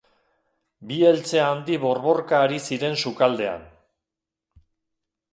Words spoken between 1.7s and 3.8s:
borborka ari ziren sukaldean.